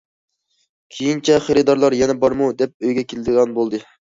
كېيىنچە 0.95 1.35
خېرىدارلار 1.49 1.99
يەنە 1.99 2.17
بارمۇ، 2.27 2.51
دەپ 2.63 2.77
ئۆيگە 2.89 3.07
كېلىدىغان 3.13 3.57
بولدى. 3.61 3.87